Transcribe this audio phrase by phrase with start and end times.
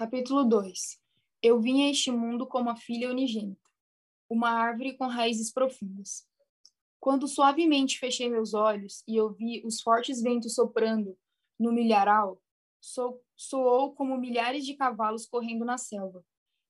[0.00, 0.98] Capítulo 2
[1.42, 3.60] Eu vim a este mundo como a filha unigênita,
[4.30, 6.26] uma árvore com raízes profundas.
[6.98, 11.18] Quando suavemente fechei meus olhos e ouvi os fortes ventos soprando
[11.58, 12.40] no milharal,
[12.80, 16.24] so soou como milhares de cavalos correndo na selva.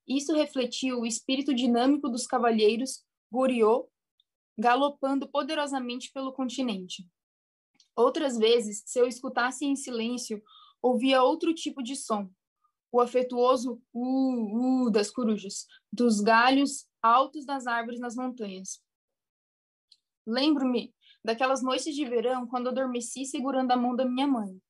[0.08, 3.88] Isso refletiu o espírito dinâmico dos cavalheiros Goriot
[4.58, 7.08] galopando poderosamente pelo continente.
[7.94, 10.42] Outras vezes, se eu escutasse em silêncio,
[10.82, 12.28] ouvia outro tipo de som,
[12.92, 18.82] o afetuoso uh, uh das corujas, dos galhos altos das árvores nas montanhas.
[20.26, 24.60] Lembro-me daquelas noites de verão quando adormeci segurando a mão da minha mãe,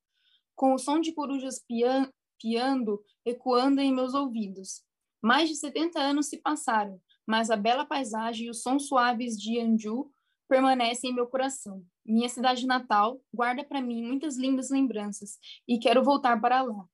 [0.54, 2.10] com o som de corujas pian
[2.40, 4.82] piando ecoando em meus ouvidos.
[5.22, 9.60] Mais de 70 anos se passaram, mas a bela paisagem e os sons suaves de
[9.60, 10.10] Anju
[10.48, 11.84] permanecem em meu coração.
[12.04, 16.84] Minha cidade natal guarda para mim muitas lindas lembranças e quero voltar para lá.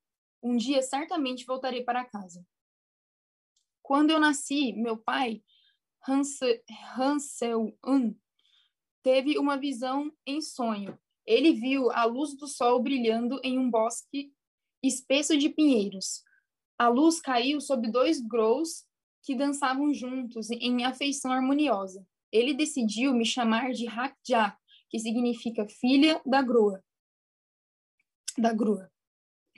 [0.47, 2.47] Um dia certamente voltarei para casa.
[3.83, 5.43] Quando eu nasci, meu pai,
[6.97, 8.15] Hansel-un,
[9.03, 10.97] teve uma visão em sonho.
[11.27, 14.33] Ele viu a luz do sol brilhando em um bosque
[14.81, 16.23] espesso de pinheiros.
[16.79, 18.87] A luz caiu sobre dois grous
[19.25, 22.07] que dançavam juntos em afeição harmoniosa.
[22.31, 24.57] Ele decidiu me chamar de Hakja,
[24.89, 26.85] que significa filha da grua.
[28.39, 28.89] Da grua.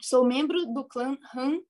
[0.00, 1.60] Sou membro do clã Han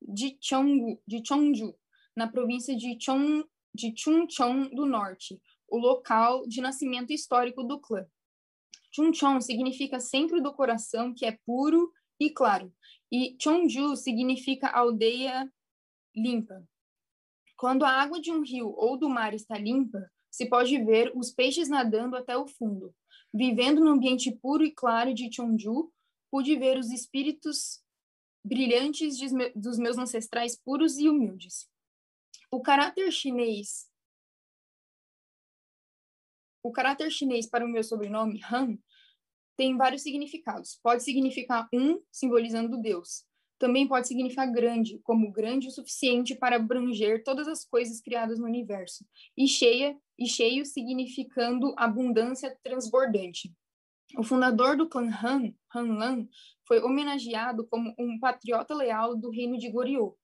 [0.00, 1.74] de, Chongju, de Chongju,
[2.16, 8.06] na província de, Chong, de Chungcheong do Norte, o local de nascimento histórico do clã.
[8.94, 12.72] Chungcheong significa centro do coração, que é puro e claro,
[13.12, 15.50] e Chongju significa aldeia
[16.14, 16.66] limpa.
[17.56, 21.30] Quando a água de um rio ou do mar está limpa, se pode ver os
[21.30, 22.94] peixes nadando até o fundo.
[23.32, 25.90] Vivendo no ambiente puro e claro de Chongju,
[26.36, 27.82] pude ver os espíritos
[28.44, 29.16] brilhantes
[29.54, 31.66] dos meus ancestrais puros e humildes.
[32.50, 33.90] O caráter chinês
[36.62, 38.76] o caráter chinês para o meu sobrenome, Han,
[39.56, 40.78] tem vários significados.
[40.82, 43.24] Pode significar um, simbolizando Deus.
[43.58, 48.44] Também pode significar grande, como grande o suficiente para abranger todas as coisas criadas no
[48.44, 49.06] universo.
[49.34, 53.54] E cheia, e cheio significando abundância transbordante.
[54.14, 56.28] O fundador do clã Han, Han Lan,
[56.66, 60.16] foi homenageado como um patriota leal do reino de Goryeo.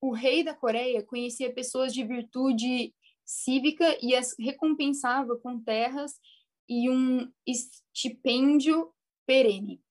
[0.00, 6.20] O rei da Coreia conhecia pessoas de virtude cívica e as recompensava com terras
[6.68, 8.92] e um estipêndio
[9.26, 9.82] perene.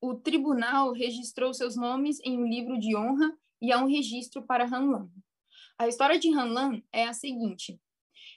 [0.00, 4.66] O tribunal registrou seus nomes em um livro de honra e há um registro para
[4.66, 5.08] Han Lan.
[5.78, 7.80] A história de Han Lan é a seguinte: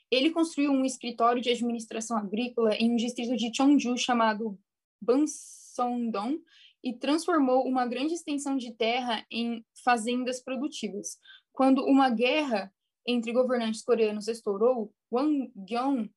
[0.09, 4.57] ele construiu um escritório de administração agrícola em um distrito de Cheongju chamado
[5.01, 6.41] Bansongdong
[6.83, 11.19] e transformou uma grande extensão de terra em fazendas produtivas.
[11.51, 12.71] Quando uma guerra
[13.05, 16.09] entre governantes coreanos estourou, Wang Gyong,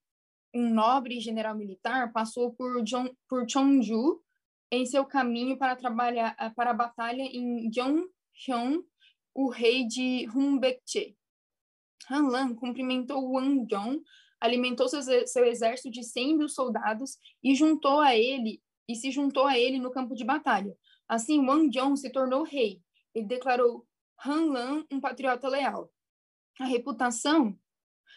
[0.54, 4.20] um nobre general militar, passou por, Jong, por Cheongju
[4.70, 8.82] em seu caminho para trabalhar para a batalha em Gyeonghyun,
[9.34, 11.16] o rei de Hunbaekje.
[12.10, 14.02] Hanlan cumprimentou Wang Jong,
[14.40, 19.46] alimentou seu, seu exército de 100 mil soldados e juntou a ele e se juntou
[19.46, 20.74] a ele no campo de batalha.
[21.08, 22.80] Assim, Wang Jong se tornou rei.
[23.14, 23.86] Ele declarou
[24.24, 25.90] Han um patriota leal.
[26.58, 27.56] A reputação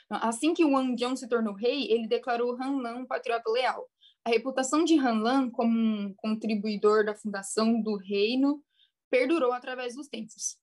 [0.09, 3.89] Assim que Wang Jong se tornou rei, ele declarou Han um patriota leal.
[4.23, 8.63] A reputação de Han como um contribuidor da fundação do reino
[9.09, 10.57] perdurou através dos tempos.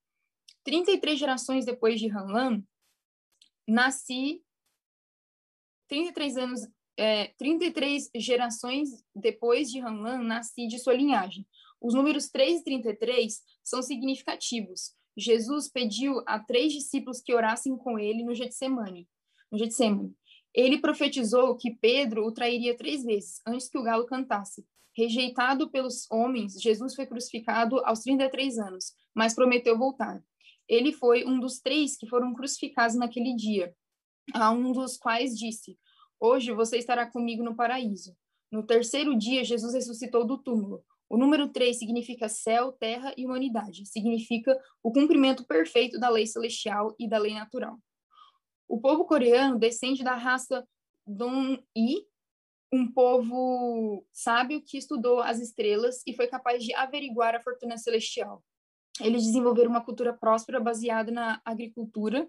[0.64, 2.62] 33 gerações depois de Han
[3.70, 4.42] nasci
[5.88, 6.60] 33 anos,
[6.96, 11.46] é, 33 gerações depois de Hanlan, nasci de sua linhagem.
[11.80, 14.94] Os números 3 e 33 são significativos.
[15.16, 19.08] Jesus pediu a três discípulos que orassem com ele no Getsemane.
[19.50, 20.14] No Getsemane.
[20.52, 24.66] Ele profetizou que Pedro o trairia três vezes antes que o galo cantasse.
[24.96, 30.22] Rejeitado pelos homens, Jesus foi crucificado aos 33 anos, mas prometeu voltar.
[30.70, 33.74] Ele foi um dos três que foram crucificados naquele dia,
[34.32, 35.76] a um dos quais disse:
[36.20, 38.16] Hoje você estará comigo no paraíso.
[38.52, 40.84] No terceiro dia, Jesus ressuscitou do túmulo.
[41.08, 43.84] O número três significa céu, terra e humanidade.
[43.84, 47.76] Significa o cumprimento perfeito da lei celestial e da lei natural.
[48.68, 50.64] O povo coreano descende da raça
[51.04, 52.06] Dong-i,
[52.72, 58.40] um povo sábio que estudou as estrelas e foi capaz de averiguar a fortuna celestial.
[59.00, 62.28] Eles desenvolveram uma cultura próspera baseada na agricultura,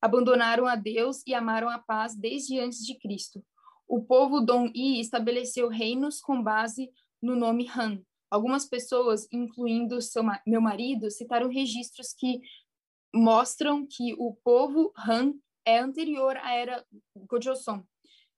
[0.00, 3.44] abandonaram a Deus e amaram a paz desde antes de Cristo.
[3.86, 8.00] O povo Dong-i estabeleceu reinos com base no nome Han.
[8.30, 12.40] Algumas pessoas, incluindo seu, meu marido, citaram registros que
[13.12, 16.84] mostram que o povo Han é anterior à era
[17.16, 17.82] Gojoseon,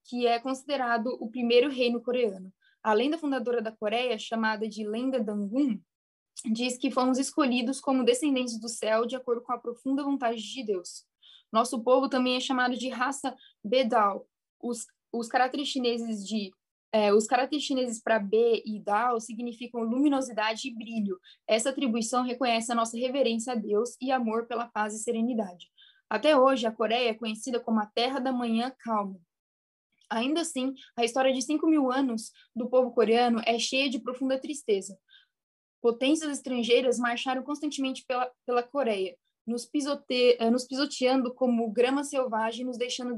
[0.05, 2.53] que é considerado o primeiro reino coreano.
[2.83, 5.79] A lenda fundadora da Coreia, chamada de Lenda Dangun,
[6.45, 10.65] diz que fomos escolhidos como descendentes do céu de acordo com a profunda vontade de
[10.65, 11.05] Deus.
[11.53, 14.27] Nosso povo também é chamado de raça Bedal.
[14.61, 16.53] Os, os caracteres chineses de
[16.95, 21.19] é, os caracteres chineses para B e Dao significam luminosidade e brilho.
[21.49, 25.71] Essa atribuição reconhece a nossa reverência a Deus e amor pela paz e serenidade.
[26.09, 29.19] Até hoje, a Coreia é conhecida como a Terra da Manhã Calma.
[30.11, 34.39] Ainda assim, a história de 5 mil anos do povo coreano é cheia de profunda
[34.39, 34.99] tristeza.
[35.83, 42.65] Potências estrangeiras marcharam constantemente pela, pela Coreia, nos, pisote, eh, nos pisoteando como grama selvagem,
[42.65, 43.17] nos deixando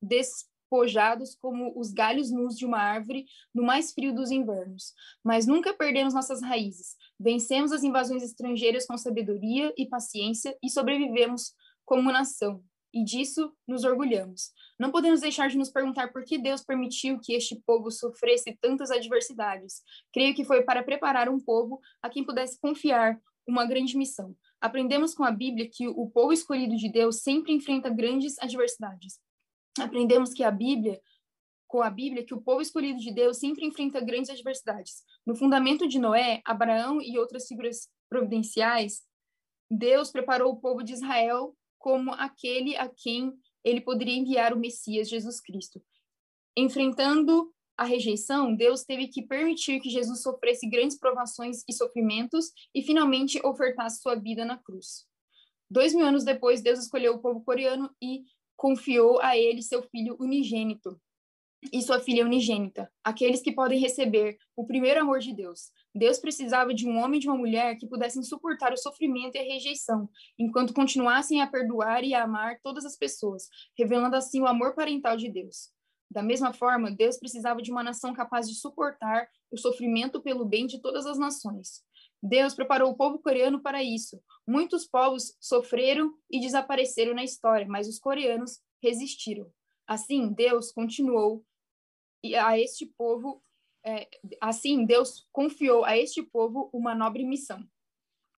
[0.00, 4.94] despojados como os galhos nus de uma árvore no mais frio dos invernos.
[5.24, 6.94] Mas nunca perdemos nossas raízes.
[7.18, 11.52] Vencemos as invasões estrangeiras com sabedoria e paciência e sobrevivemos
[11.84, 12.62] como nação,
[12.92, 14.50] e disso nos orgulhamos.
[14.78, 18.90] Não podemos deixar de nos perguntar por que Deus permitiu que este povo sofresse tantas
[18.90, 19.82] adversidades.
[20.12, 24.36] Creio que foi para preparar um povo a quem pudesse confiar uma grande missão.
[24.60, 29.18] Aprendemos com a Bíblia que o povo escolhido de Deus sempre enfrenta grandes adversidades.
[29.78, 31.00] Aprendemos que a Bíblia
[31.68, 35.04] com a Bíblia que o povo escolhido de Deus sempre enfrenta grandes adversidades.
[35.24, 39.02] No fundamento de Noé, Abraão e outras figuras providenciais,
[39.70, 43.32] Deus preparou o povo de Israel como aquele a quem
[43.64, 45.82] ele poderia enviar o Messias Jesus Cristo.
[46.56, 52.82] Enfrentando a rejeição, Deus teve que permitir que Jesus sofresse grandes provações e sofrimentos e
[52.82, 55.06] finalmente ofertasse sua vida na cruz.
[55.70, 58.24] Dois mil anos depois, Deus escolheu o povo coreano e
[58.56, 61.00] confiou a ele seu filho unigênito,
[61.72, 65.70] e sua filha unigênita, aqueles que podem receber o primeiro amor de Deus.
[65.94, 69.38] Deus precisava de um homem e de uma mulher que pudessem suportar o sofrimento e
[69.38, 70.08] a rejeição,
[70.38, 75.16] enquanto continuassem a perdoar e a amar todas as pessoas, revelando assim o amor parental
[75.16, 75.70] de Deus.
[76.10, 80.66] Da mesma forma, Deus precisava de uma nação capaz de suportar o sofrimento pelo bem
[80.66, 81.82] de todas as nações.
[82.22, 84.20] Deus preparou o povo coreano para isso.
[84.46, 89.46] Muitos povos sofreram e desapareceram na história, mas os coreanos resistiram.
[89.86, 91.44] Assim, Deus continuou
[92.36, 93.42] a este povo,
[93.84, 94.08] é,
[94.40, 97.66] assim, Deus confiou a este povo uma nobre missão.